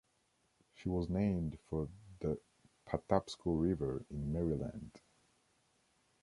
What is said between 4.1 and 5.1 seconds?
Maryland.